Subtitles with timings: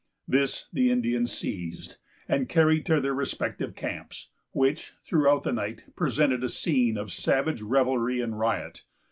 [0.27, 1.97] This the Indians seized,
[2.27, 7.61] and carried to their respective camps, which, throughout the night, presented a scene of savage
[7.61, 8.81] revelry and riot.